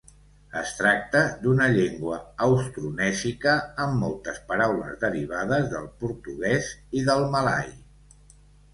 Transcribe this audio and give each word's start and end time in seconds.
Es 0.59 0.69
tracta 0.77 1.19
d'una 1.43 1.67
llengua 1.75 2.17
austronèsica 2.47 3.55
amb 3.85 4.01
moltes 4.07 4.43
paraules 4.51 4.99
derivades 5.07 5.71
del 5.77 5.89
portuguès 6.03 6.75
i 7.03 7.09
del 7.13 7.31
malai. 7.39 7.75